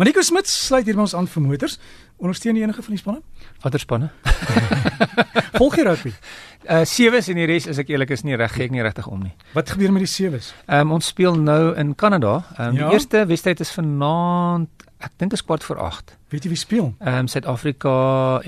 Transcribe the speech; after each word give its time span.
Mariko 0.00 0.22
Smit 0.24 0.48
sluit 0.48 0.86
hier 0.88 0.96
by 0.96 1.04
ons 1.04 1.14
aan 1.14 1.26
vir 1.28 1.42
motors. 1.44 1.74
Ondersteun 2.22 2.56
jy 2.56 2.62
enige 2.64 2.82
van 2.84 2.94
die 2.94 3.00
spanne? 3.00 3.20
Watter 3.64 3.82
spanne? 3.82 4.08
Volg 5.58 5.76
jy 5.76 5.84
rugby? 5.86 6.12
Uh 6.64 6.84
sewes 6.88 7.28
en 7.32 7.40
die 7.40 7.46
res 7.50 7.66
is 7.70 7.80
ek 7.82 7.90
eerlik 7.92 8.12
is 8.14 8.22
nie 8.24 8.36
reg 8.38 8.54
gek 8.56 8.70
nie 8.72 8.82
regtig 8.84 9.08
om 9.10 9.20
nie. 9.26 9.32
Wat 9.56 9.72
gebeur 9.74 9.92
met 9.92 10.04
die 10.06 10.10
sewes? 10.10 10.52
Ehm 10.68 10.86
um, 10.88 10.94
ons 10.98 11.10
speel 11.12 11.36
nou 11.38 11.74
in 11.78 11.94
Kanada. 11.98 12.38
Ehm 12.56 12.68
um, 12.70 12.78
Ja? 12.78 12.86
die 12.88 12.96
eerste 12.98 13.24
wedstryd 13.28 13.60
is 13.64 13.72
vanaand, 13.74 14.70
ek 15.02 15.16
dink 15.20 15.34
is 15.36 15.42
kwart 15.44 15.64
voor 15.66 15.82
8. 15.82 16.16
Weet 16.32 16.46
jy 16.46 16.54
wie 16.54 16.62
speel? 16.62 16.92
Ehm 17.02 17.24
um, 17.26 17.28
Suid-Afrika 17.28 17.94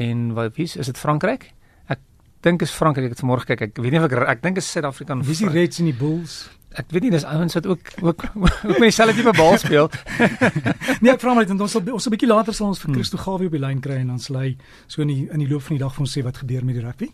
en 0.00 0.30
wat 0.38 0.56
wie 0.56 0.64
is 0.70 0.76
is 0.80 0.86
dit 0.92 0.98
Frankryk? 0.98 1.50
Ek 1.90 2.00
dink 2.46 2.62
is 2.62 2.70
Frankryk. 2.72 3.10
Ek 3.10 3.16
het 3.18 3.24
vanmôre 3.24 3.44
kyk. 3.50 3.66
Ek 3.68 3.82
weet 3.82 3.92
nie 3.92 4.00
of 4.00 4.08
ek 4.08 4.16
ek 4.38 4.42
dink 4.46 4.56
is 4.62 4.70
Suid-Afrika 4.72 5.18
Wie 5.20 5.34
is 5.36 5.42
die 5.44 5.50
Reds 5.50 5.82
en 5.82 5.90
die 5.92 5.98
Bulls? 5.98 6.44
Ek 6.74 6.86
weet 6.90 7.02
nie 7.02 7.10
dis 7.10 7.24
ouens 7.24 7.54
wat 7.54 7.66
ook 7.66 7.80
ook 8.02 8.24
ook 8.34 8.78
met 8.78 8.88
dieselfde 8.90 9.14
tipe 9.14 9.32
bal 9.36 9.58
speel. 9.58 9.90
Nee, 11.04 11.12
ek 11.12 11.20
vra 11.20 11.34
maar 11.34 11.44
net 11.44 11.48
want 11.52 11.60
ons 11.60 11.72
sal 11.72 11.82
ons 11.92 12.06
'n 12.06 12.10
bietjie 12.10 12.28
later 12.28 12.54
sal 12.54 12.66
ons 12.68 12.78
vir 12.80 12.88
Hmm. 12.88 12.94
Christo 12.94 13.18
Gawie 13.18 13.46
op 13.46 13.52
die 13.52 13.60
lyn 13.60 13.80
kry 13.80 13.96
en 14.00 14.06
dan 14.08 14.18
sal 14.18 14.36
hy 14.40 14.56
so 14.86 15.02
in 15.02 15.08
die 15.08 15.28
in 15.32 15.38
die 15.38 15.48
loop 15.48 15.62
van 15.62 15.76
die 15.76 15.82
dag 15.84 15.92
vir 15.94 16.00
ons 16.00 16.12
sê 16.16 16.22
wat 16.24 16.36
gebeur 16.36 16.64
met 16.64 16.74
die 16.74 16.82
rugby. 16.84 17.08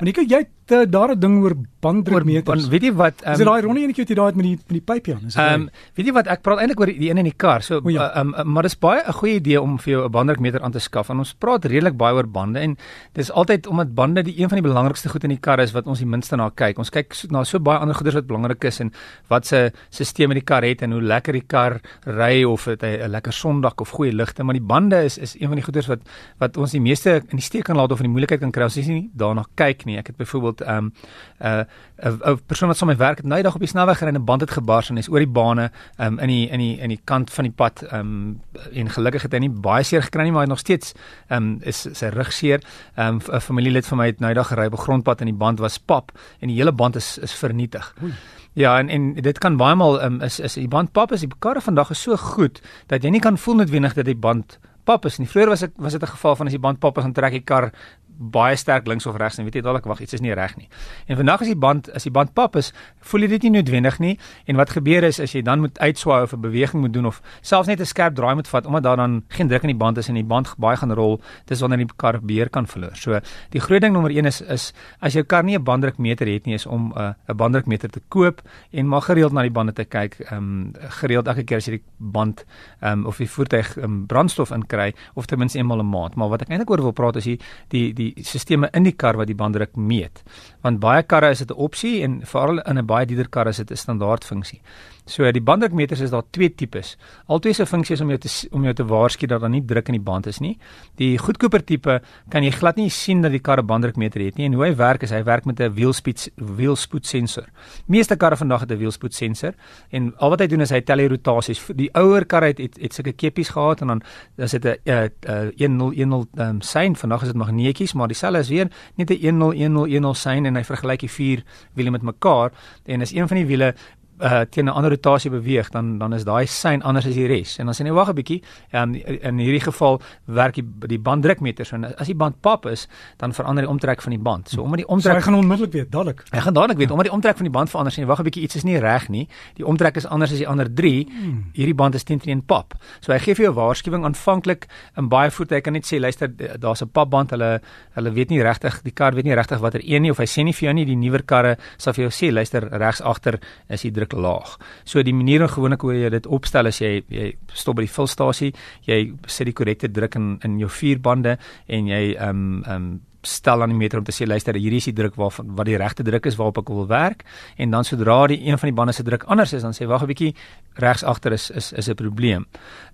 Mariko, 0.00 0.20
jy 0.22 0.38
het 0.44 0.72
uh, 0.72 0.84
daar 0.90 1.10
'n 1.14 1.20
ding 1.20 1.42
oor 1.42 1.54
banddrukmeters. 1.80 2.46
Want 2.46 2.68
weet 2.72 2.82
jy 2.82 2.92
wat? 2.92 3.22
Is 3.24 3.38
dit 3.38 3.46
daai 3.46 3.62
ronde 3.62 3.80
enetjie 3.80 4.02
wat 4.04 4.08
jy 4.10 4.14
daai 4.16 4.26
het 4.26 4.36
met 4.36 4.44
die 4.46 4.56
met 4.56 4.76
die 4.78 4.80
pypie 4.80 5.14
aan? 5.14 5.24
Is 5.26 5.34
dit 5.34 5.42
Ehm 5.44 5.60
um, 5.62 5.68
weet 5.94 6.06
jy 6.06 6.12
wat 6.12 6.26
ek 6.26 6.42
praat 6.42 6.58
eintlik 6.58 6.80
oor 6.80 6.86
die, 6.86 7.10
een 7.10 7.18
in 7.18 7.24
die 7.24 7.36
kar. 7.36 7.62
So 7.62 7.80
O 7.84 7.88
ja. 7.90 8.10
ehm 8.14 8.34
um, 8.34 8.52
maar 8.52 8.62
dis 8.62 8.78
baie 8.78 9.02
'n 9.06 9.12
goeie 9.12 9.34
idee 9.34 9.60
om 9.60 9.78
vir 9.78 9.90
jou 9.92 10.04
'n 10.04 10.10
banddrukmeter 10.10 10.60
aan 10.62 10.72
te 10.72 10.78
skaf. 10.78 11.08
En 11.10 11.18
ons 11.18 11.34
praat 11.34 11.64
redelik 11.64 11.96
baie 11.96 12.14
oor 12.14 12.26
bande 12.28 12.58
en 12.60 12.76
dis 13.12 13.30
altyd 13.30 13.66
omdat 13.66 13.94
bande 13.94 14.22
die 14.22 14.38
een 14.40 14.48
van 14.48 14.60
die 14.62 14.68
belangrikste 14.68 15.08
goed 15.08 15.24
in 15.24 15.30
die 15.30 15.40
kar 15.40 15.60
is 15.60 15.72
wat 15.72 15.86
ons 15.86 15.98
die 15.98 16.06
minste 16.06 16.36
na 16.36 16.50
kyk. 16.50 16.78
Ons 16.78 16.90
kyk 16.90 17.14
so, 17.14 17.26
na 17.30 17.44
so 17.44 17.58
baie 17.58 17.78
ander 17.78 17.94
goeders 17.94 18.14
wat 18.14 18.26
belangrik 18.26 18.57
is 18.64 18.80
en 18.80 18.92
wat 19.28 19.46
se 19.46 19.72
stelsel 19.90 20.34
die 20.34 20.42
kar 20.42 20.62
het 20.62 20.82
en 20.82 20.92
hoe 20.92 21.02
lekker 21.02 21.32
die 21.32 21.46
kar 21.46 21.80
ry 22.04 22.44
of 22.44 22.64
dit 22.64 22.82
'n 22.82 23.10
lekker 23.10 23.32
sondak 23.32 23.80
of 23.80 23.90
goeie 23.90 24.12
ligte, 24.12 24.42
maar 24.42 24.54
die 24.54 24.62
bande 24.62 25.04
is 25.04 25.18
is 25.18 25.34
een 25.34 25.48
van 25.48 25.56
die 25.56 25.64
goeders 25.64 25.86
wat 25.86 26.00
wat 26.38 26.56
ons 26.56 26.70
die 26.70 26.80
meeste 26.80 27.22
in 27.28 27.36
die 27.36 27.44
steek 27.44 27.64
kan 27.64 27.76
laat 27.76 27.92
of 27.92 27.98
in 27.98 28.04
die 28.04 28.12
moeilikheid 28.12 28.40
kan 28.40 28.50
kry 28.50 28.64
as 28.64 28.76
jy 28.76 28.86
nie 28.86 29.10
daarna 29.14 29.44
kyk 29.54 29.84
nie. 29.84 29.98
Ek 29.98 30.06
het 30.06 30.16
byvoorbeeld 30.16 30.60
ehm 30.60 30.76
um, 30.76 30.92
'n 31.40 31.66
'n 32.02 32.20
'n 32.32 32.40
persoon 32.46 32.68
wat 32.68 32.76
saam 32.76 32.88
met 32.88 32.98
my 32.98 33.04
werk 33.04 33.18
het 33.18 33.26
nou 33.26 33.36
die 33.36 33.44
dag 33.44 33.54
op 33.54 33.60
die 33.60 33.68
snelweg 33.68 33.98
gery 33.98 34.08
en 34.08 34.20
'n 34.20 34.24
band 34.24 34.40
het 34.40 34.50
gebars 34.50 34.90
en 34.90 34.96
hy's 34.96 35.08
oor 35.08 35.18
die 35.18 35.32
bane 35.40 35.70
um, 35.98 36.18
in 36.18 36.28
die 36.28 36.48
in 36.48 36.58
die 36.58 36.78
in 36.78 36.88
die 36.88 37.00
kant 37.04 37.30
van 37.30 37.44
die 37.44 37.52
pad 37.52 37.92
um, 37.92 38.40
en 38.72 38.88
gelukkig 38.88 39.22
het 39.22 39.32
hy 39.32 39.38
nie 39.38 39.50
baie 39.50 39.82
seer 39.84 40.02
gekry 40.02 40.22
nie 40.22 40.32
maar 40.32 40.46
hy 40.46 40.48
nog 40.48 40.58
steeds 40.58 40.94
um, 41.30 41.58
is 41.62 41.88
sy 41.92 42.06
rug 42.06 42.32
seer. 42.32 42.60
'n 42.96 43.00
um, 43.00 43.20
familielid 43.20 43.86
van 43.86 43.98
my 43.98 44.06
het 44.06 44.20
nou 44.20 44.32
die 44.32 44.40
dag 44.40 44.48
gery 44.48 44.66
op 44.66 44.72
'n 44.72 44.84
grondpad 44.86 45.20
en 45.20 45.26
die 45.26 45.34
band 45.34 45.58
was 45.58 45.78
pap 45.78 46.12
en 46.40 46.48
die 46.48 46.56
hele 46.56 46.72
band 46.72 46.96
is 46.96 47.18
is 47.18 47.32
vernietig. 47.32 47.94
Oei. 48.02 48.12
Ja 48.52 48.78
en 48.78 48.88
en 48.88 49.14
dit 49.14 49.38
kan 49.38 49.56
baie 49.56 49.74
maal 49.74 50.02
um, 50.02 50.20
is 50.20 50.40
is 50.40 50.54
die 50.54 50.68
band 50.68 50.92
pap 50.92 51.12
is 51.12 51.20
die 51.20 51.30
karre 51.38 51.60
vandag 51.60 51.90
is 51.90 52.02
so 52.02 52.16
goed 52.16 52.60
dat 52.86 53.02
jy 53.02 53.10
nie 53.10 53.20
kan 53.20 53.38
voel 53.38 53.54
noodwendig 53.54 53.94
dat 53.94 54.04
die 54.04 54.16
band 54.16 54.58
pap 54.84 55.04
is 55.04 55.18
nie. 55.18 55.28
Vroeger 55.28 55.50
was 55.52 55.62
ek 55.62 55.72
was 55.76 55.92
dit 55.92 56.02
'n 56.02 56.14
geval 56.16 56.36
van 56.36 56.46
as 56.46 56.52
die 56.52 56.60
band 56.60 56.80
pap 56.80 56.98
is 56.98 57.04
dan 57.04 57.12
trek 57.12 57.32
die 57.32 57.44
kar 57.44 57.72
baie 58.18 58.56
sterk 58.56 58.86
links 58.86 59.06
of 59.06 59.16
regs 59.16 59.38
en 59.38 59.46
weet 59.46 59.54
jy 59.54 59.62
dadelik 59.62 59.86
wag 59.86 60.00
iets 60.02 60.12
is 60.18 60.20
nie 60.20 60.34
reg 60.34 60.56
nie. 60.58 60.68
En 61.06 61.16
vandag 61.16 61.40
as 61.40 61.46
die 61.46 61.56
band 61.56 61.90
as 61.94 62.02
die 62.02 62.12
band 62.14 62.34
pap 62.34 62.56
is, 62.56 62.72
voel 63.00 63.24
jy 63.24 63.28
dit 63.28 63.46
nie 63.46 63.50
noodwendig 63.58 63.98
nie 64.02 64.18
en 64.46 64.58
wat 64.58 64.70
gebeur 64.74 65.06
is 65.06 65.20
as 65.20 65.32
jy 65.32 65.42
dan 65.42 65.60
moet 65.60 65.78
uitswaai 65.78 66.22
of 66.22 66.32
'n 66.34 66.40
beweging 66.40 66.82
moet 66.82 66.92
doen 66.92 67.06
of 67.06 67.22
selfs 67.42 67.68
net 67.68 67.80
'n 67.80 67.86
skerp 67.86 68.14
draai 68.14 68.34
moet 68.34 68.48
vat 68.48 68.66
omdat 68.66 68.82
daar 68.82 68.96
dan 68.96 69.22
geen 69.28 69.48
druk 69.48 69.62
in 69.62 69.68
die 69.68 69.78
band 69.78 69.98
is 69.98 70.08
en 70.08 70.14
die 70.14 70.24
band 70.24 70.54
baie 70.58 70.76
gaan 70.76 70.92
rol, 70.92 71.20
dis 71.46 71.60
wanneer 71.60 71.78
die 71.78 71.86
kar 71.96 72.20
beheer 72.20 72.50
kan 72.50 72.66
verloor. 72.66 72.96
So 72.96 73.20
die 73.50 73.60
groot 73.60 73.80
ding 73.80 73.92
nommer 73.92 74.10
1 74.10 74.26
is 74.26 74.40
is 74.40 74.72
as 75.00 75.12
jou 75.12 75.22
kar 75.24 75.44
nie 75.44 75.56
'n 75.56 75.64
banddrukmeter 75.64 76.26
het 76.26 76.46
nie 76.46 76.54
is 76.54 76.66
om 76.66 76.92
'n 76.92 76.98
uh, 76.98 77.12
'n 77.28 77.36
banddrukmeter 77.36 77.90
te 77.90 78.00
koop 78.08 78.42
en 78.72 78.88
maar 78.88 79.02
gereeld 79.02 79.32
na 79.32 79.42
die 79.42 79.50
bande 79.50 79.72
te 79.72 79.84
kyk. 79.84 80.20
Ehm 80.20 80.36
um, 80.36 80.72
gereeld 81.00 81.26
elke 81.26 81.44
keer 81.44 81.56
as 81.56 81.66
jy 81.66 81.72
die 81.72 81.84
band 81.98 82.44
ehm 82.80 82.92
um, 82.92 83.06
of 83.06 83.16
die 83.16 83.30
voertuig 83.30 83.76
um, 83.76 84.06
brandstof 84.06 84.50
inkry 84.50 84.94
of 85.14 85.26
ten 85.26 85.38
minste 85.38 85.58
eenmal 85.58 85.78
'n 85.78 85.88
maand. 85.88 86.14
Maar 86.14 86.28
wat 86.28 86.42
ek 86.42 86.48
eintlik 86.48 86.70
oor 86.70 86.82
wil 86.82 86.92
praat 86.92 87.16
is 87.16 87.24
die 87.24 87.38
die 87.68 87.92
die 87.94 88.07
sisteme 88.16 88.70
in 88.72 88.84
die 88.84 88.92
kar 88.92 89.16
wat 89.16 89.26
die 89.26 89.36
banddruk 89.38 89.76
meet. 89.76 90.22
Want 90.62 90.80
baie 90.80 91.02
karre 91.02 91.30
is 91.30 91.38
dit 91.38 91.50
'n 91.50 91.58
opsie 91.58 92.02
en 92.02 92.20
veral 92.24 92.60
in 92.60 92.78
'n 92.78 92.86
baie 92.86 93.06
dierder 93.06 93.28
kar 93.28 93.48
is 93.48 93.56
dit 93.56 93.70
'n 93.70 93.76
standaard 93.76 94.24
funksie. 94.24 94.60
So 95.08 95.24
die 95.32 95.40
banddrukmeters 95.40 96.02
is 96.04 96.12
daar 96.12 96.26
twee 96.30 96.50
tipes. 96.52 96.96
Albei 97.32 97.54
se 97.56 97.64
funksie 97.66 97.96
is 97.96 98.02
om 98.04 98.10
jou 98.12 98.18
te 98.20 98.30
om 98.52 98.64
jou 98.66 98.74
te 98.76 98.84
waarsku 98.84 99.26
dat 99.26 99.40
daar 99.40 99.50
nie 99.50 99.64
druk 99.64 99.88
in 99.88 99.96
die 99.96 100.04
band 100.04 100.26
is 100.28 100.40
nie. 100.44 100.54
Die 101.00 101.16
goedkoper 101.18 101.64
tipe 101.64 102.00
kan 102.30 102.44
jy 102.44 102.52
glad 102.52 102.76
nie 102.76 102.90
sien 102.92 103.22
dat 103.24 103.32
die 103.32 103.40
kar 103.40 103.58
'n 103.58 103.66
banddrukmeter 103.66 104.20
het 104.20 104.36
nie 104.36 104.46
en 104.46 104.52
hoe 104.52 104.66
hy 104.66 104.74
werk 104.76 105.02
is 105.02 105.10
hy 105.10 105.22
werk 105.24 105.46
met 105.46 105.60
'n 105.60 105.72
wielspoed 105.72 106.28
wielspoedsensor. 106.36 107.46
Meeste 107.86 108.16
karre 108.16 108.36
vandag 108.36 108.60
het 108.60 108.70
'n 108.72 108.78
wielspoedsensor 108.78 109.54
en 109.90 110.12
al 110.18 110.30
wat 110.30 110.40
hy 110.40 110.46
doen 110.46 110.60
is 110.60 110.70
hy 110.70 110.80
tel 110.80 110.96
die 110.96 111.08
rotasies. 111.08 111.64
Die 111.74 111.90
ouer 111.94 112.26
karre 112.26 112.46
het 112.46 112.58
het, 112.58 112.76
het 112.80 112.92
sulke 112.92 113.12
keppies 113.12 113.48
gehad 113.48 113.80
en 113.80 113.86
dan 113.86 114.02
is 114.36 114.50
dit 114.50 114.64
'n 114.64 114.76
uh, 114.84 115.48
1010 115.56 116.28
um, 116.38 116.60
sein. 116.60 116.96
Vandag 116.96 117.22
is 117.22 117.28
dit 117.28 117.36
magneetjies, 117.36 117.94
maar 117.94 118.08
dieselfde 118.08 118.38
is 118.38 118.48
weer 118.48 118.68
net 118.96 119.10
'n 119.10 119.38
101010 119.38 120.14
sein 120.14 120.44
en 120.44 120.56
hy 120.56 120.64
vergelyk 120.64 121.00
die 121.00 121.10
vier 121.10 121.42
wiele 121.74 121.90
met 121.90 122.02
mekaar 122.02 122.52
en 122.84 123.00
as 123.00 123.12
een 123.12 123.28
van 123.28 123.36
die 123.36 123.46
wiele 123.46 123.74
uh 124.20 124.44
teen 124.50 124.66
'n 124.66 124.72
ander 124.72 124.90
rotasie 124.90 125.30
beweeg 125.30 125.70
dan 125.70 125.98
dan 125.98 126.12
is 126.14 126.24
daai 126.24 126.46
sein 126.46 126.82
anders 126.82 127.06
as 127.06 127.14
die 127.14 127.26
res. 127.26 127.58
En 127.58 127.66
dan 127.66 127.74
sê 127.74 127.82
nee 127.82 127.92
wag 127.92 128.08
'n 128.08 128.14
bietjie. 128.14 128.42
Um, 128.72 128.94
in 128.94 129.38
hierdie 129.38 129.60
geval 129.60 130.00
werk 130.24 130.54
die 130.54 130.64
die 130.86 130.98
banddrukmeter 130.98 131.64
so 131.64 131.76
as 131.96 132.06
die 132.06 132.14
band 132.14 132.40
pap 132.40 132.66
is, 132.66 132.88
dan 133.16 133.32
verander 133.32 133.64
die 133.64 133.70
omtrek 133.70 134.02
van 134.02 134.10
die 134.10 134.18
band. 134.18 134.48
So 134.48 134.62
omdat 134.62 134.78
die 134.78 134.86
so 134.86 134.92
omtrek 134.92 135.14
hy 135.14 135.22
gaan 135.22 135.34
onmiddellik 135.34 135.72
weet 135.72 135.90
dadelik. 135.90 136.24
Hy 136.30 136.40
gaan 136.40 136.54
dadelik 136.54 136.78
weet 136.78 136.90
omdat 136.90 137.06
die 137.06 137.14
omtrek 137.14 137.36
van 137.36 137.44
die 137.44 137.52
band 137.52 137.70
verander 137.70 137.92
sien 137.92 138.06
wag 138.06 138.18
'n 138.18 138.24
bietjie 138.24 138.42
iets 138.42 138.56
is 138.56 138.64
nie 138.64 138.78
reg 138.78 139.08
nie. 139.08 139.28
Die 139.54 139.66
omtrek 139.66 139.96
is 139.96 140.06
anders 140.06 140.32
as 140.32 140.38
die 140.38 140.48
ander 140.48 140.74
3. 140.74 141.06
Hmm. 141.08 141.44
Hierdie 141.52 141.74
band 141.74 141.94
is 141.94 142.04
teen 142.04 142.18
teen 142.18 142.42
pap. 142.42 142.74
So 143.00 143.12
hy 143.12 143.18
gee 143.18 143.34
vir 143.34 143.44
jou 143.44 143.52
'n 143.52 143.56
waarskuwing 143.56 144.04
aanvanklik 144.04 144.66
in 144.96 145.08
baie 145.08 145.30
voertuie 145.30 145.60
kan 145.60 145.72
net 145.72 145.86
sê 145.86 146.00
luister 146.00 146.28
daar's 146.58 146.82
'n 146.82 146.88
papband. 146.88 147.30
Hulle 147.30 147.60
hulle 147.94 148.12
weet 148.12 148.30
nie 148.30 148.42
regtig 148.42 148.82
die 148.82 148.92
kar 148.92 149.14
weet 149.14 149.24
nie 149.24 149.34
regtig 149.34 149.58
watter 149.58 149.80
een 149.84 150.02
nie 150.02 150.10
of 150.10 150.18
hy 150.18 150.26
sê 150.26 150.44
nie 150.44 150.52
vir 150.52 150.68
jou 150.68 150.74
nie 150.74 150.84
die 150.84 150.96
nuwer 150.96 151.22
karre 151.22 151.56
sal 151.76 151.92
vir 151.92 152.08
jou 152.08 152.10
sê 152.10 152.32
luister 152.32 152.68
regs 152.70 153.00
agter 153.00 153.40
is 153.68 153.82
die 153.82 153.90
druk 153.90 154.07
laag. 154.16 154.56
So 154.84 155.02
die 155.02 155.14
manier 155.14 155.40
hoe 155.40 155.48
gewoonlik 155.48 155.80
hoe 155.80 155.94
jy 155.94 156.10
dit 156.10 156.26
opstel 156.26 156.66
is 156.66 156.80
jy 156.80 157.02
jy 157.08 157.32
stop 157.52 157.76
by 157.76 157.86
die 157.86 157.92
vulstasie, 157.92 158.52
jy 158.86 159.12
sit 159.26 159.46
die 159.46 159.56
korrekte 159.56 159.90
druk 159.92 160.14
in 160.14 160.38
in 160.44 160.58
jou 160.58 160.70
vierbande 160.70 161.38
en 161.66 161.86
jy 161.86 162.14
ehm 162.14 162.28
um, 162.28 162.64
ehm 162.64 162.74
um, 162.76 162.88
stel 163.22 163.62
aan 163.62 163.68
die 163.68 163.78
meter 163.78 163.98
om 163.98 164.04
te 164.04 164.12
sê 164.12 164.26
luister 164.26 164.54
hierdie 164.54 164.76
is 164.78 164.84
die 164.84 164.92
druk 164.92 165.14
waarvan 165.16 165.46
wat 165.56 165.66
die 165.66 165.76
regte 165.76 166.02
druk 166.02 166.26
is 166.26 166.36
waarop 166.36 166.58
ek 166.58 166.68
wil 166.68 166.86
werk 166.86 167.24
en 167.56 167.70
dan 167.70 167.84
sodra 167.84 168.26
die 168.26 168.46
een 168.46 168.58
van 168.58 168.68
die 168.68 168.74
bande 168.76 168.92
se 168.92 169.02
druk 169.02 169.24
anders 169.26 169.52
is 169.52 169.62
dan 169.62 169.72
sê 169.72 169.86
wag 169.86 170.02
'n 170.02 170.06
bietjie 170.06 170.34
regs 170.78 171.02
agter 171.04 171.32
is 171.32 171.50
is 171.50 171.72
is 171.72 171.88
'n 171.88 171.94
probleem. 171.94 172.46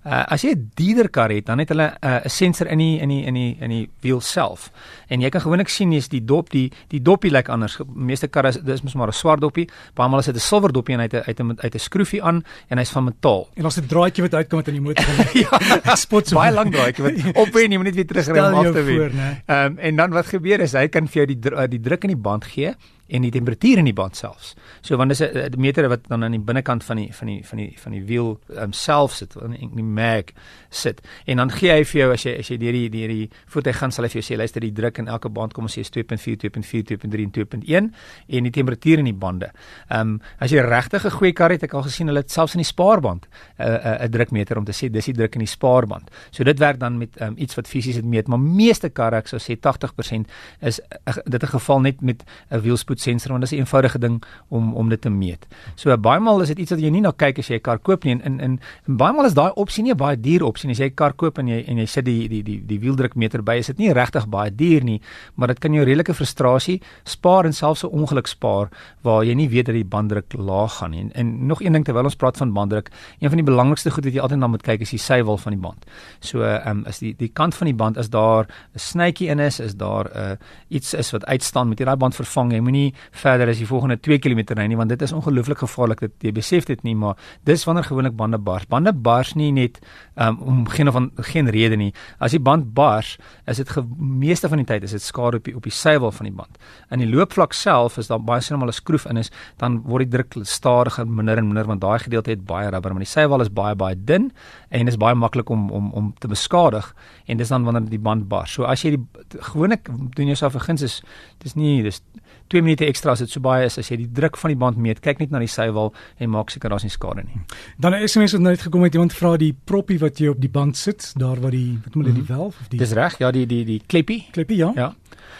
Uh 0.05 0.23
as 0.33 0.41
jy 0.41 0.51
'n 0.55 0.71
dierder 0.75 1.09
kar 1.09 1.29
het 1.29 1.45
dan 1.45 1.59
het 1.59 1.69
hulle 1.69 1.93
'n 2.01 2.05
uh, 2.07 2.19
'n 2.25 2.29
sensor 2.29 2.67
in 2.67 2.77
die 2.77 2.99
in 2.99 3.09
die 3.09 3.23
in 3.25 3.33
die 3.33 3.57
in 3.59 3.69
die 3.69 3.89
wiel 4.01 4.21
self. 4.21 4.71
En 5.09 5.21
jy 5.21 5.29
kan 5.29 5.41
gewoonlik 5.41 5.69
sien 5.69 5.93
is 5.93 6.07
die 6.09 6.25
dop 6.25 6.49
die 6.49 6.71
die 6.89 7.01
doppie 7.01 7.31
lyk 7.31 7.49
anders. 7.49 7.75
Ge- 7.75 7.85
Meeste 7.95 8.27
karre 8.27 8.47
is 8.49 8.55
dis 8.63 8.81
mos 8.81 8.93
maar 8.95 9.07
'n 9.07 9.13
swart 9.13 9.41
doppie, 9.41 9.69
baie 9.93 10.09
maal 10.09 10.19
is 10.19 10.25
dit 10.25 10.35
'n 10.35 10.39
silwer 10.39 10.71
doppie 10.71 10.93
en 10.95 10.99
hy 11.01 11.07
het 11.11 11.13
'n 11.13 11.23
uit 11.27 11.39
'n 11.39 11.57
uit 11.61 11.75
'n 11.75 11.79
skroefie 11.79 12.23
aan 12.23 12.43
en 12.69 12.77
hy's 12.77 12.89
van 12.91 13.03
metaal. 13.03 13.47
En 13.55 13.61
daar's 13.61 13.77
'n 13.77 13.85
draadjie 13.87 14.23
wat 14.23 14.33
uitkom 14.33 14.57
uit 14.59 14.67
in 14.67 14.73
die 14.73 14.81
motor. 14.81 15.05
ja, 15.85 15.95
spot 15.95 16.27
so 16.27 16.35
baie 16.35 16.51
lank 16.51 16.73
draaitjie 16.73 17.03
wat 17.03 17.35
op 17.47 17.55
en 17.55 17.71
jy 17.71 17.77
moet 17.77 17.85
net 17.85 17.95
weer 17.95 18.07
terugry 18.07 18.39
om 18.39 18.53
af 18.55 18.63
te 18.73 18.83
wen. 18.83 19.11
né? 19.15 19.41
Ehm 19.45 19.65
um, 19.71 19.77
en 19.77 19.95
dan 19.95 20.13
wat 20.15 20.31
gebeur 20.31 20.63
is 20.65 20.75
hy 20.77 20.87
kan 20.91 21.09
vir 21.11 21.23
jou 21.23 21.27
die 21.33 21.53
uh, 21.53 21.67
die 21.71 21.81
druk 21.81 22.07
in 22.07 22.15
die 22.15 22.23
band 22.27 22.47
gee 22.53 22.75
en 23.07 23.21
die 23.21 23.31
temperatuur 23.31 23.77
in 23.77 23.85
die 23.85 23.93
band 23.93 24.17
selfs. 24.17 24.53
So 24.81 24.97
want 24.97 25.09
dis 25.09 25.21
'n 25.21 25.53
meter 25.57 25.87
wat 25.89 26.07
dan 26.07 26.23
aan 26.23 26.31
die 26.31 26.39
binnekant 26.39 26.83
van 26.83 26.97
die 26.97 27.13
van 27.13 27.27
die 27.27 27.47
van 27.47 27.57
die 27.57 27.73
van 27.77 27.91
die 27.91 28.03
wiel 28.03 28.39
um, 28.57 28.73
self 28.73 29.13
sit, 29.13 29.35
in 29.35 29.51
die, 29.51 29.69
die 29.75 29.83
mag 29.83 30.23
sit. 30.69 31.01
En 31.25 31.37
dan 31.37 31.51
gee 31.51 31.71
hy 31.71 31.83
vir 31.85 32.01
jou 32.01 32.11
as 32.13 32.23
jy 32.23 32.37
as 32.39 32.47
jy 32.47 32.57
deur 32.57 32.71
die 32.71 32.89
deur 32.89 33.07
die 33.07 33.29
voertuig 33.45 33.77
gaan 33.77 33.91
sal 33.91 34.05
hy 34.05 34.09
vir 34.09 34.21
jou 34.21 34.33
sê 34.33 34.37
luister 34.37 34.61
die 34.61 34.71
druk 34.71 34.97
in 34.97 35.07
elke 35.07 35.29
band 35.29 35.53
kom 35.53 35.63
ons 35.63 35.77
sê 35.77 35.79
is 35.79 35.91
2.4, 35.91 36.37
2.4, 36.37 36.83
2.3 36.97 37.23
en 37.23 37.31
2.1 37.31 37.93
en 38.27 38.43
die 38.43 38.51
temperatuur 38.51 38.99
in 38.99 39.05
die 39.05 39.13
bande. 39.13 39.51
Ehm 39.89 40.15
um, 40.15 40.21
as 40.39 40.51
jy 40.51 40.61
regtig 40.61 41.05
'n 41.05 41.11
goeie 41.11 41.33
kar 41.33 41.51
het, 41.51 41.63
ek 41.63 41.73
al 41.73 41.83
gesien 41.83 42.07
hulle 42.07 42.19
het 42.19 42.31
selfs 42.31 42.55
in 42.55 42.63
die 42.63 42.71
spaarband 42.71 43.27
'n 43.59 43.63
uh, 43.63 43.67
'n 43.67 44.03
uh, 44.03 44.09
drukmeter 44.09 44.57
om 44.57 44.65
te 44.65 44.73
sê 44.73 44.89
dis 44.89 45.05
die 45.05 45.13
druk 45.13 45.35
in 45.35 45.45
die 45.45 45.47
spaarband. 45.47 46.09
So 46.31 46.43
dit 46.43 46.59
werk 46.59 46.79
dan 46.79 46.97
met 46.97 47.21
um, 47.21 47.35
iets 47.37 47.55
wat 47.55 47.67
fisies 47.67 47.95
dit 47.95 48.05
meet, 48.05 48.27
maar 48.27 48.39
meeste 48.39 48.89
karre 48.89 49.17
ek 49.17 49.27
sou 49.27 49.39
sê 49.39 49.55
80% 49.55 50.25
is 50.61 50.79
uh, 50.79 51.13
dit 51.25 51.43
'n 51.43 51.47
geval 51.47 51.79
net 51.81 52.01
met 52.01 52.23
'n 52.49 52.59
wielspoedsensor 52.95 53.31
want 53.31 53.43
dit 53.43 53.51
is 53.51 53.57
'n 53.57 53.61
eenvoudige 53.61 53.99
ding 53.99 54.23
om 54.49 54.73
om 54.73 54.89
dit 54.89 55.01
te 55.01 55.09
meet. 55.09 55.47
So 55.75 55.97
baie 55.97 56.19
maal 56.19 56.41
is 56.41 56.47
dit 56.47 56.59
iets 56.59 56.71
wat 56.71 56.79
jy 56.79 56.89
nie 56.89 57.01
na 57.01 57.11
kyk 57.11 57.39
as 57.39 57.47
jy 57.47 57.55
'n 57.55 57.61
kar 57.61 57.79
koop 57.79 58.03
nie 58.03 58.11
en 58.11 58.21
in 58.21 58.39
in 58.39 58.97
baie 58.97 59.13
maal 59.13 59.25
is 59.25 59.33
daai 59.33 59.51
opsie 59.55 59.83
nie 59.83 59.91
'n 59.91 59.97
baie 59.97 60.17
duur 60.19 60.43
opsie 60.43 60.67
nie. 60.67 60.73
As 60.73 60.79
jy 60.79 60.85
'n 60.85 60.95
kar 60.95 61.13
koop 61.13 61.37
en 61.37 61.47
jy 61.47 61.63
en 61.67 61.77
jy 61.77 61.85
sit 61.85 62.05
die 62.05 62.27
die 62.27 62.43
die 62.43 62.65
die 62.65 62.79
wieldrukmeter 62.79 63.43
by, 63.43 63.57
is 63.57 63.67
dit 63.67 63.77
nie 63.77 63.93
regtig 63.93 64.27
baie 64.27 64.55
duur 64.55 64.83
nie, 64.83 65.01
maar 65.35 65.47
dit 65.47 65.59
kan 65.59 65.73
jou 65.73 65.83
redelike 65.83 66.13
frustrasie 66.13 66.81
spaar 67.03 67.45
en 67.45 67.53
selfs 67.53 67.83
'n 67.83 67.87
ongeluk 67.87 68.27
spaar 68.27 68.69
waar 69.03 69.23
jy 69.23 69.33
nie 69.33 69.49
weet 69.49 69.65
dat 69.65 69.75
die 69.75 69.83
banddruk 69.83 70.33
laag 70.33 70.77
gaan 70.77 70.91
nie. 70.91 71.01
En, 71.01 71.13
en 71.13 71.47
nog 71.47 71.61
een 71.61 71.73
ding 71.73 71.85
terwyl 71.85 72.03
ons 72.03 72.15
praat 72.15 72.37
van 72.37 72.53
banddruk, 72.53 72.89
een 73.19 73.29
van 73.29 73.37
die 73.37 73.45
belangrikste 73.45 73.91
goed 73.91 74.05
wat 74.05 74.13
jy 74.13 74.19
altyd 74.19 74.39
na 74.39 74.47
moet 74.47 74.63
kyk 74.63 74.81
is 74.81 74.89
die 74.89 74.99
sywil 74.99 75.37
van 75.37 75.51
die 75.51 75.61
band. 75.61 75.85
So 76.19 76.41
ehm 76.41 76.69
um, 76.69 76.85
is 76.85 76.99
die 76.99 77.15
die 77.17 77.31
kant 77.33 77.55
van 77.55 77.65
die 77.65 77.75
band 77.75 77.97
as 77.97 78.09
daar 78.09 78.45
'n 78.45 78.79
snytjie 78.79 79.29
in 79.29 79.39
is, 79.39 79.59
is 79.59 79.75
daar 79.75 80.05
'n 80.05 80.17
uh, 80.17 80.37
iets 80.67 80.93
is 80.93 81.11
wat 81.11 81.25
uitstaan, 81.25 81.73
jy 81.77 81.85
daai 81.85 81.95
band 81.95 82.15
vervang. 82.15 82.51
Jy 82.53 82.59
moenie 82.59 82.84
nie 82.85 82.93
verder 83.23 83.51
as 83.51 83.61
die 83.61 83.67
volgende 83.69 83.97
2 83.99 84.19
km 84.23 84.43
ry 84.57 84.67
nie 84.69 84.77
want 84.79 84.93
dit 84.93 85.01
is 85.05 85.13
ongelooflik 85.15 85.61
gevaarlik 85.63 86.03
dit 86.05 86.27
jy 86.29 86.33
besef 86.35 86.67
dit 86.69 86.83
nie 86.87 86.95
maar 86.95 87.19
dis 87.47 87.65
wanneer 87.67 87.87
gewoonlik 87.87 88.15
bande 88.17 88.37
bars. 88.37 88.67
Bande 88.71 88.93
bars 88.93 89.33
nie 89.35 89.51
net 89.55 89.79
um, 90.15 90.39
om 90.41 90.63
geen 90.67 90.89
of 90.91 90.99
geen 91.31 91.49
rede 91.49 91.77
nie. 91.79 91.91
As 92.19 92.35
die 92.35 92.41
band 92.41 92.73
bars 92.77 93.15
is 93.49 93.61
dit 93.61 93.71
meeste 93.97 94.49
van 94.51 94.61
die 94.61 94.67
tyd 94.69 94.83
is 94.87 94.95
dit 94.95 95.03
skade 95.03 95.41
op 95.41 95.47
die 95.47 95.55
op 95.55 95.65
die 95.65 95.73
sywel 95.73 96.11
van 96.15 96.29
die 96.29 96.35
band. 96.35 96.59
In 96.93 97.03
die 97.03 97.09
loopvlak 97.09 97.53
self 97.53 97.99
is 98.01 98.11
daar 98.11 98.21
baie 98.21 98.41
sien 98.41 98.59
maar 98.59 98.67
'n 98.67 98.73
skroef 98.73 99.05
in 99.09 99.17
is 99.17 99.31
dan 99.57 99.81
word 99.83 100.09
die 100.09 100.17
druk 100.17 100.45
stadiger 100.45 101.07
minder 101.07 101.37
en 101.37 101.47
minder 101.47 101.65
want 101.65 101.81
daai 101.81 101.99
gedeelte 101.99 102.29
het 102.29 102.45
baie 102.45 102.69
rubber 102.69 102.91
maar 102.91 103.05
die 103.05 103.13
sywel 103.17 103.41
is 103.41 103.49
baie 103.49 103.75
baie 103.75 103.95
dun 103.95 104.31
en 104.69 104.87
is 104.87 104.97
baie 104.97 105.15
maklik 105.15 105.49
om 105.49 105.71
om 105.71 105.91
om 105.93 106.13
te 106.19 106.27
beskadig 106.27 106.93
en 107.25 107.37
dis 107.37 107.49
dan 107.49 107.63
wanneer 107.63 107.89
die 107.89 107.99
band 107.99 108.27
bars. 108.27 108.53
So 108.53 108.63
as 108.63 108.81
jy 108.83 108.95
die 108.97 109.05
gewoonlik 109.39 109.89
doen 110.15 110.27
jouself 110.27 110.55
'n 110.55 110.59
guns 110.59 110.81
is 110.81 111.01
dis 111.43 111.55
nie 111.55 111.83
dis 111.83 112.01
2 112.47 112.61
minute 112.61 112.74
ekstra 112.81 113.11
as 113.11 113.19
dit 113.19 113.29
so 113.29 113.39
baie 113.39 113.65
is 113.65 113.77
as 113.77 113.89
jy 113.89 113.97
die 113.97 114.11
druk 114.11 114.37
van 114.37 114.49
die 114.49 114.57
band 114.57 114.77
meet 114.77 114.99
kyk 114.99 115.19
net 115.19 115.31
na 115.31 115.39
die 115.39 115.47
sywal 115.47 115.93
en 116.19 116.29
maak 116.29 116.49
seker 116.49 116.69
daar's 116.69 116.83
nie 116.83 116.93
skade 116.93 117.23
nie. 117.23 117.41
Dan 117.79 117.93
'n 117.93 118.07
SMS 118.07 118.31
het 118.31 118.41
net 118.41 118.61
gekom 118.61 118.83
het 118.83 118.93
iemand 118.93 119.13
vra 119.13 119.37
die 119.37 119.53
proppie 119.53 119.99
wat 119.99 120.19
jy 120.19 120.27
op 120.27 120.41
die 120.41 120.49
band 120.49 120.77
sit 120.77 121.13
daar 121.15 121.39
waar 121.39 121.51
die 121.51 121.79
wat 121.83 121.95
moet 121.95 122.05
dit 122.05 122.15
die 122.15 122.23
mhm. 122.23 122.33
valve 122.33 122.59
of 122.61 122.67
die 122.69 122.79
Dis 122.79 122.91
reg 122.91 123.17
ja 123.19 123.31
die 123.31 123.45
die 123.45 123.63
die 123.65 123.81
klippie 123.87 124.27
klippie 124.31 124.57
ja. 124.57 124.71
Ja 124.75 124.93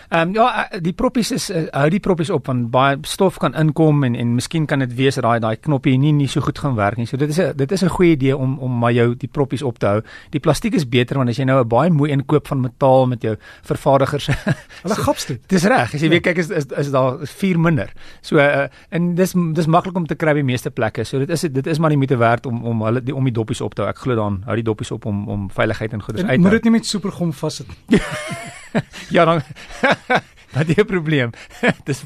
Ehm 0.10 0.28
um, 0.28 0.34
ja, 0.34 0.70
eh, 0.70 0.82
die 0.82 0.94
proppies 0.94 1.32
is 1.32 1.50
uh, 1.50 1.66
hou 1.72 1.90
die 1.90 2.00
proppies 2.00 2.30
op 2.30 2.46
want 2.46 2.70
baie 2.72 2.98
stof 3.02 3.38
kan 3.42 3.56
inkom 3.58 4.04
en 4.04 4.16
en 4.16 4.36
miskien 4.36 4.66
kan 4.66 4.80
dit 4.80 4.94
wees 4.96 5.16
dat 5.16 5.24
daai 5.26 5.40
daai 5.40 5.56
knoppie 5.56 5.98
nie 5.98 6.12
nie 6.14 6.28
so 6.28 6.42
goed 6.42 6.60
gaan 6.60 6.76
werk 6.76 6.98
nie. 6.98 7.06
So 7.06 7.18
dit 7.18 7.30
is 7.30 7.40
'n 7.40 7.58
dit 7.58 7.72
is 7.72 7.84
'n 7.84 7.90
goeie 7.90 8.12
idee 8.12 8.38
om 8.38 8.60
om 8.60 8.78
maar 8.80 8.94
jou 8.94 9.16
die 9.16 9.28
proppies 9.28 9.62
op 9.62 9.80
te 9.80 9.86
hou. 9.86 10.02
Die 10.30 10.40
plastiek 10.40 10.74
is 10.76 10.90
beter 10.90 11.18
want 11.18 11.30
as 11.30 11.38
jy 11.38 11.44
nou 11.46 11.64
'n 11.64 11.68
baie 11.68 11.90
mooi 11.90 12.12
inkoop 12.12 12.48
van 12.48 12.62
metaal 12.62 13.08
met 13.08 13.22
jou 13.22 13.36
vervaardigers. 13.64 14.28
Hulle 14.84 14.96
gaps 14.96 15.26
dit. 15.26 15.42
Dis 15.48 15.64
reg. 15.64 15.94
As 15.94 16.00
jy 16.00 16.06
ja. 16.06 16.10
weet 16.10 16.24
kyk 16.24 16.38
is 16.38 16.50
is, 16.50 16.66
is 16.66 16.92
daar 16.92 17.18
vier 17.22 17.60
minder. 17.60 17.92
So 18.22 18.38
uh, 18.38 18.68
en 18.90 19.16
dis 19.16 19.34
dis 19.54 19.66
maklik 19.66 19.96
om 19.96 20.06
te 20.06 20.16
kry 20.16 20.34
by 20.34 20.42
meeste 20.42 20.70
plekke. 20.70 21.04
So 21.04 21.20
dit 21.20 21.30
is 21.30 21.42
dit 21.42 21.68
is 21.68 21.80
maar 21.80 21.90
nie 21.90 21.98
moeite 21.98 22.18
werd 22.18 22.46
om 22.46 22.64
om 22.64 22.82
hulle 22.82 23.04
die, 23.04 23.16
om 23.16 23.24
die 23.24 23.34
doppies 23.34 23.62
op 23.62 23.74
te 23.74 23.82
hou. 23.82 23.90
Ek 23.90 23.98
glo 23.98 24.16
dan 24.16 24.44
hou 24.46 24.56
die 24.56 24.64
doppies 24.64 24.92
op 24.92 25.06
om 25.06 25.28
om 25.28 25.50
veiligheid 25.50 25.94
en 25.94 26.02
goedes 26.02 26.24
uit 26.24 26.36
te. 26.36 26.42
Moet 26.42 26.52
dit 26.52 26.64
nie 26.64 26.72
met 26.72 26.86
supergom 26.86 27.34
vassit 27.34 27.68
nie. 27.88 28.00
ja 29.16 29.26
dan 29.26 29.42
Wat 30.56 30.70
is 30.70 30.76
die 30.76 30.86
probleem? 30.86 31.30
Dis 31.88 32.04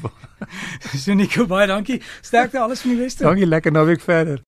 So 0.96 1.14
Nico, 1.14 1.46
baie 1.46 1.66
dankie. 1.66 2.00
Sterkte 2.22 2.58
alles 2.58 2.80
van 2.80 2.90
die 2.90 2.98
beste. 2.98 3.22
Dankie, 3.22 3.46
lekker 3.46 3.72
naweek 3.72 4.00
verder. 4.00 4.38